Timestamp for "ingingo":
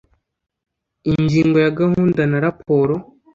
1.11-1.57